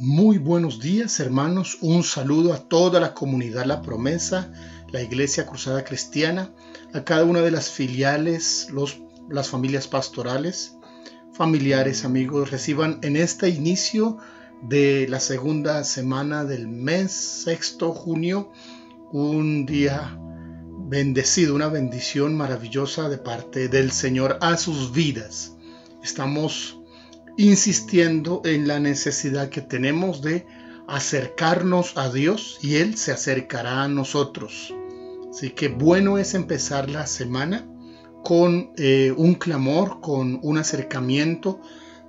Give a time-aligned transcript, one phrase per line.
[0.00, 4.52] Muy buenos días hermanos, un saludo a toda la comunidad La Promesa,
[4.92, 6.52] la Iglesia Cruzada Cristiana,
[6.94, 8.68] a cada una de las filiales,
[9.28, 10.76] las familias pastorales,
[11.32, 14.18] familiares, amigos, reciban en este inicio
[14.62, 18.52] de la segunda semana del mes, sexto junio,
[19.10, 20.16] un día
[20.78, 25.56] bendecido, una bendición maravillosa de parte del Señor a sus vidas.
[26.04, 26.77] Estamos
[27.38, 30.44] insistiendo en la necesidad que tenemos de
[30.88, 34.74] acercarnos a Dios y Él se acercará a nosotros.
[35.30, 37.64] Así que bueno es empezar la semana
[38.24, 41.60] con eh, un clamor, con un acercamiento,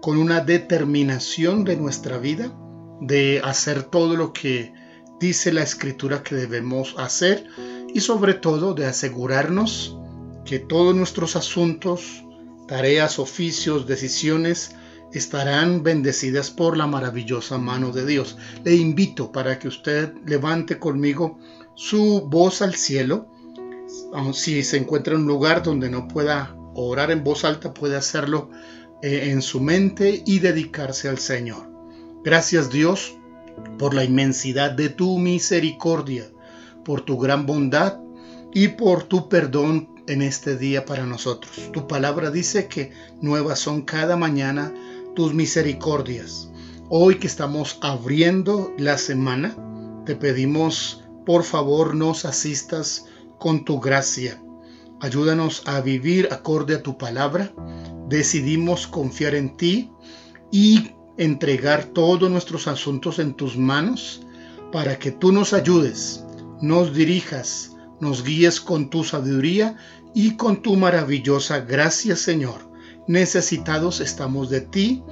[0.00, 2.56] con una determinación de nuestra vida
[3.00, 4.72] de hacer todo lo que
[5.18, 7.48] dice la escritura que debemos hacer
[7.92, 9.98] y sobre todo de asegurarnos
[10.44, 12.24] que todos nuestros asuntos,
[12.68, 14.76] tareas, oficios, decisiones
[15.12, 18.36] estarán bendecidas por la maravillosa mano de Dios.
[18.64, 21.38] Le invito para que usted levante conmigo
[21.74, 23.28] su voz al cielo.
[24.32, 28.50] Si se encuentra en un lugar donde no pueda orar en voz alta, puede hacerlo
[29.02, 31.70] eh, en su mente y dedicarse al Señor.
[32.24, 33.16] Gracias Dios
[33.78, 36.24] por la inmensidad de tu misericordia,
[36.84, 38.00] por tu gran bondad
[38.52, 41.70] y por tu perdón en este día para nosotros.
[41.72, 44.72] Tu palabra dice que nuevas son cada mañana
[45.16, 46.50] tus misericordias.
[46.88, 49.56] Hoy que estamos abriendo la semana,
[50.04, 53.06] te pedimos por favor nos asistas
[53.40, 54.40] con tu gracia.
[55.00, 57.52] Ayúdanos a vivir acorde a tu palabra.
[58.08, 59.90] Decidimos confiar en ti
[60.52, 64.20] y entregar todos nuestros asuntos en tus manos
[64.70, 66.24] para que tú nos ayudes,
[66.60, 69.76] nos dirijas, nos guíes con tu sabiduría
[70.14, 72.75] y con tu maravillosa gracia, Señor
[73.06, 75.02] necesitados estamos de ti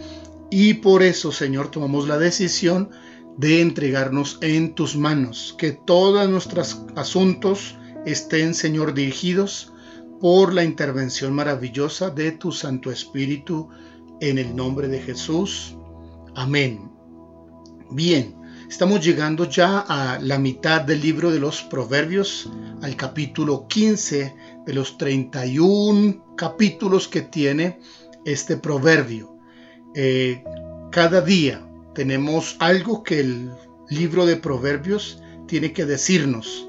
[0.51, 2.91] y por eso, Señor, tomamos la decisión
[3.37, 9.73] de entregarnos en tus manos, que todos nuestros asuntos estén, Señor, dirigidos
[10.21, 13.69] por la intervención maravillosa de tu Santo Espíritu,
[14.21, 15.77] en el nombre de Jesús.
[16.37, 16.91] Amén.
[17.91, 18.35] Bien,
[18.75, 22.51] estamos llegando ya a la mitad del libro de los Proverbios,
[22.83, 24.35] al capítulo 15
[24.67, 27.79] de los 31 capítulos que tiene
[28.25, 29.39] este proverbio.
[29.95, 30.43] Eh,
[30.91, 31.65] cada día
[31.95, 33.53] tenemos algo que el
[33.91, 36.67] libro de proverbios tiene que decirnos.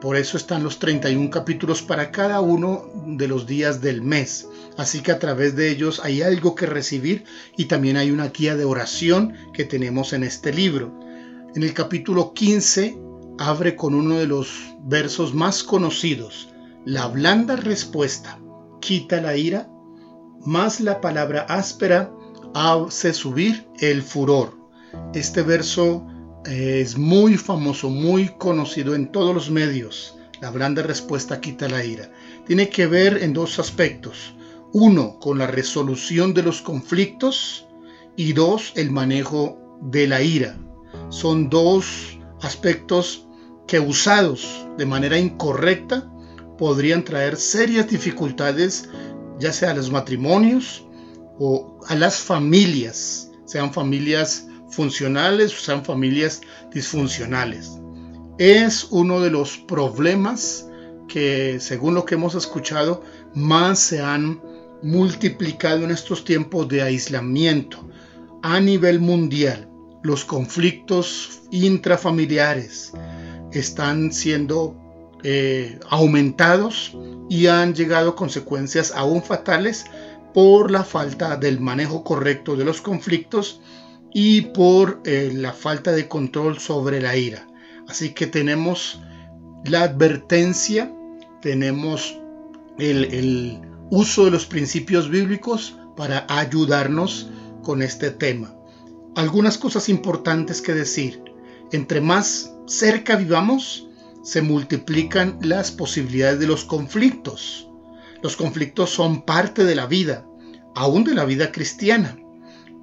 [0.00, 4.48] Por eso están los 31 capítulos para cada uno de los días del mes.
[4.76, 7.22] Así que a través de ellos hay algo que recibir
[7.56, 11.11] y también hay una guía de oración que tenemos en este libro.
[11.54, 12.98] En el capítulo 15
[13.38, 16.48] abre con uno de los versos más conocidos,
[16.86, 18.40] la blanda respuesta
[18.80, 19.68] quita la ira,
[20.46, 22.10] más la palabra áspera
[22.54, 24.56] hace subir el furor.
[25.12, 26.06] Este verso
[26.46, 30.16] eh, es muy famoso, muy conocido en todos los medios.
[30.40, 32.10] La blanda respuesta quita la ira.
[32.46, 34.34] Tiene que ver en dos aspectos.
[34.72, 37.66] Uno, con la resolución de los conflictos
[38.16, 40.56] y dos, el manejo de la ira.
[41.08, 43.26] Son dos aspectos
[43.66, 46.10] que usados de manera incorrecta
[46.58, 48.88] podrían traer serias dificultades,
[49.38, 50.86] ya sea a los matrimonios
[51.38, 56.40] o a las familias, sean familias funcionales o sean familias
[56.72, 57.70] disfuncionales.
[58.38, 60.66] Es uno de los problemas
[61.08, 63.02] que, según lo que hemos escuchado,
[63.34, 64.40] más se han
[64.82, 67.88] multiplicado en estos tiempos de aislamiento
[68.42, 69.68] a nivel mundial.
[70.02, 72.92] Los conflictos intrafamiliares
[73.52, 74.76] están siendo
[75.22, 76.96] eh, aumentados
[77.28, 79.84] y han llegado consecuencias aún fatales
[80.34, 83.60] por la falta del manejo correcto de los conflictos
[84.12, 87.46] y por eh, la falta de control sobre la ira.
[87.88, 89.00] Así que tenemos
[89.64, 90.92] la advertencia,
[91.40, 92.18] tenemos
[92.78, 97.30] el, el uso de los principios bíblicos para ayudarnos
[97.62, 98.54] con este tema.
[99.14, 101.22] Algunas cosas importantes que decir.
[101.70, 103.86] Entre más cerca vivamos,
[104.22, 107.68] se multiplican las posibilidades de los conflictos.
[108.22, 110.26] Los conflictos son parte de la vida,
[110.74, 112.16] aún de la vida cristiana.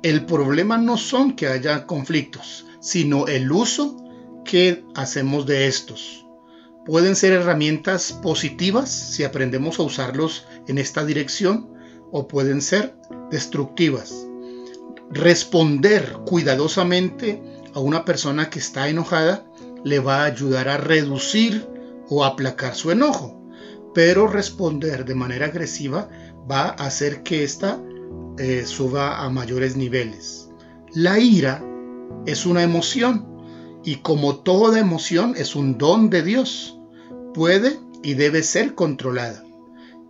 [0.04, 3.98] El problema no son que haya conflictos, sino el uso
[4.46, 6.28] que hacemos de estos.
[6.86, 11.74] Pueden ser herramientas positivas si aprendemos a usarlos en esta dirección
[12.12, 12.96] o pueden ser
[13.32, 14.29] destructivas.
[15.12, 17.42] Responder cuidadosamente
[17.74, 19.46] a una persona que está enojada
[19.84, 21.68] le va a ayudar a reducir
[22.10, 23.42] o aplacar su enojo,
[23.94, 26.10] pero responder de manera agresiva
[26.50, 27.80] va a hacer que ésta
[28.38, 30.50] eh, suba a mayores niveles.
[30.94, 31.64] La ira
[32.26, 33.26] es una emoción
[33.84, 36.78] y como toda emoción es un don de Dios,
[37.34, 39.44] puede y debe ser controlada.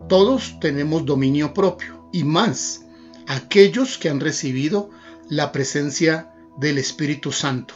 [0.08, 2.86] Todos tenemos dominio propio y más
[3.30, 4.90] aquellos que han recibido
[5.30, 7.76] la presencia del Espíritu Santo.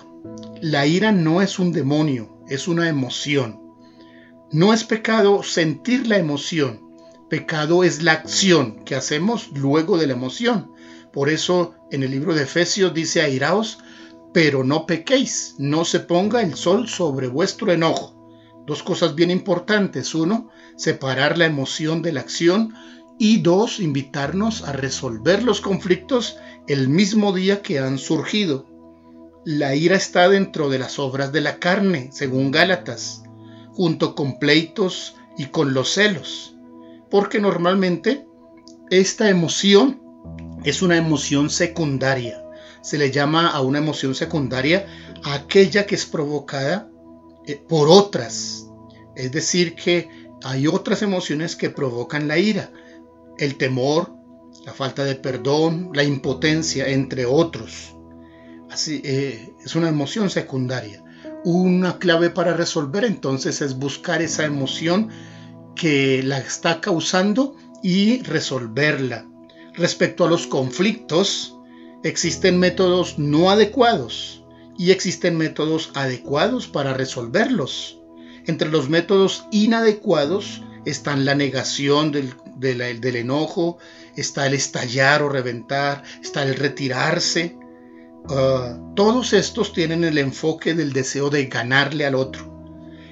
[0.61, 3.61] La ira no es un demonio, es una emoción.
[4.51, 6.81] No es pecado sentir la emoción,
[7.29, 10.71] pecado es la acción que hacemos luego de la emoción.
[11.13, 13.77] Por eso en el libro de Efesios dice airaos,
[14.33, 18.13] pero no pequéis, no se ponga el sol sobre vuestro enojo.
[18.65, 20.15] Dos cosas bien importantes.
[20.15, 22.73] Uno, separar la emoción de la acción.
[23.19, 26.37] Y dos, invitarnos a resolver los conflictos
[26.67, 28.65] el mismo día que han surgido.
[29.45, 33.23] La ira está dentro de las obras de la carne, según Gálatas,
[33.71, 36.55] junto con pleitos y con los celos.
[37.11, 38.25] Porque normalmente
[38.89, 40.01] esta emoción
[40.63, 42.43] es una emoción secundaria.
[42.81, 44.87] Se le llama a una emoción secundaria
[45.23, 46.89] aquella que es provocada
[47.45, 48.67] eh, por otras.
[49.15, 50.09] Es decir, que
[50.43, 52.71] hay otras emociones que provocan la ira.
[53.37, 54.13] El temor,
[54.65, 57.95] la falta de perdón, la impotencia, entre otros.
[58.69, 61.03] Así, eh, es una emoción secundaria.
[61.43, 65.09] Una clave para resolver entonces es buscar esa emoción
[65.75, 69.27] que la está causando y resolverla.
[69.73, 71.57] Respecto a los conflictos,
[72.03, 74.43] existen métodos no adecuados
[74.77, 77.99] y existen métodos adecuados para resolverlos.
[78.45, 83.77] Entre los métodos inadecuados están la negación del, del, enojo,
[84.15, 87.57] está el estallar o reventar, está el retirarse.
[88.29, 92.51] Ah, todos estos tienen el enfoque del deseo de ganarle al otro.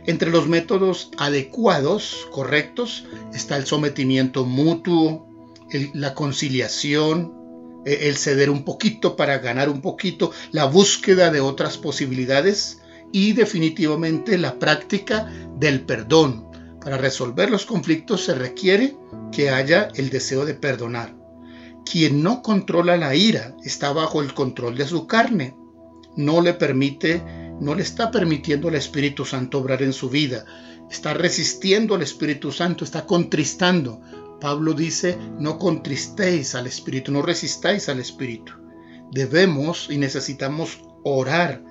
[0.05, 5.27] Entre los métodos adecuados, correctos, está el sometimiento mutuo,
[5.93, 7.33] la conciliación,
[7.85, 12.81] e, el ceder un poquito para ganar un poquito, la búsqueda de otras posibilidades
[13.11, 16.50] y definitivamente la práctica del perdón.
[16.81, 18.97] Para resolver los conflictos se requiere
[19.31, 21.15] que haya el deseo de perdonar.
[21.85, 25.55] Quien no controla la ira está bajo el control de su carne.
[26.15, 27.23] No le permite,
[27.59, 30.45] no le está permitiendo al Espíritu Santo obrar en su vida.
[30.89, 34.01] Está resistiendo al Espíritu Santo, está contristando,
[34.41, 38.53] Pablo dice, no contristéis al Espíritu, no resistáis al Espíritu.
[39.11, 41.63] Debemos y necesitamos orar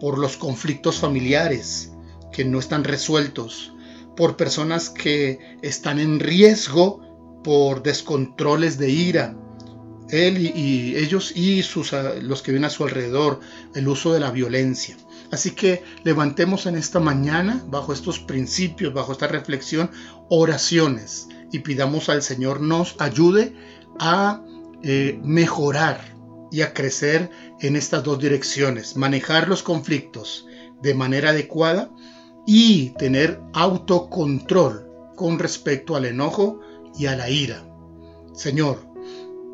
[0.00, 1.92] por los conflictos familiares
[2.32, 3.73] que no están resueltos,
[4.16, 7.00] por personas que están en riesgo
[7.42, 9.36] por descontroles de ira,
[10.10, 13.40] él y, ellos y sus, los que vienen a su alrededor,
[13.74, 14.96] el uso de la violencia.
[15.30, 19.90] Así que levantemos en esta mañana, bajo estos principios, bajo esta reflexión,
[20.28, 23.54] oraciones y pidamos al Señor nos ayude
[23.98, 24.42] a
[24.82, 26.14] eh, mejorar
[26.50, 30.46] y a crecer en estas dos direcciones, manejar los conflictos
[30.82, 31.90] de manera adecuada
[32.46, 36.60] y tener autocontrol con respecto al enojo
[36.98, 37.64] y a la ira.
[38.34, 38.78] Señor,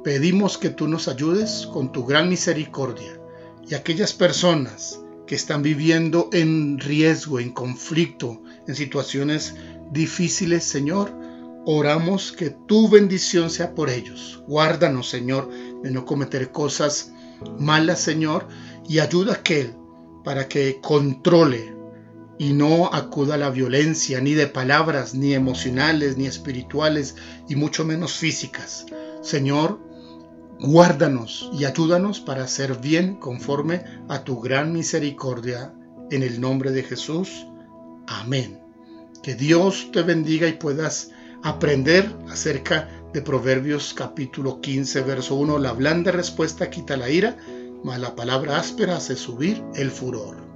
[0.05, 3.21] pedimos que tú nos ayudes con tu gran misericordia
[3.69, 9.55] y aquellas personas que están viviendo en riesgo, en conflicto, en situaciones
[9.93, 11.21] difíciles, Señor,
[11.67, 14.43] Oramos que tu bendición sea por ellos.
[14.47, 15.51] Guárdanos, Señor,
[15.83, 17.13] de no cometer cosas
[17.59, 18.49] malas, Señor,
[18.89, 19.75] y ayuda a aquel
[20.25, 21.75] para que controle
[22.41, 27.17] y no acuda a la violencia, ni de palabras, ni emocionales, ni espirituales,
[27.51, 28.87] y mucho menos físicas.
[29.21, 29.79] Señor,
[30.59, 35.75] guárdanos y ayúdanos para hacer bien conforme a tu gran misericordia.
[36.11, 37.47] En el nombre de Jesús.
[38.07, 38.59] Amén.
[39.23, 41.11] Que Dios te bendiga y puedas
[41.43, 45.59] aprender acerca de Proverbios capítulo 15, verso 1.
[45.59, 47.37] La blanda respuesta quita la ira,
[47.85, 50.50] mas la palabra áspera hace subir el furor.